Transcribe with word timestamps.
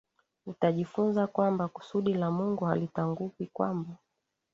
Utajifunza 0.45 1.27
kwamba 1.27 1.67
kusudi 1.67 2.13
la 2.13 2.31
Mungu 2.31 2.65
halitanguki 2.65 3.47
kwamba 3.53 3.97